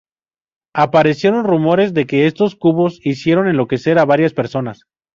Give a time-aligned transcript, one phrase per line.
[0.73, 4.87] Aparecieron rumores de que estos cubos hicieron enloquecer a varias personas.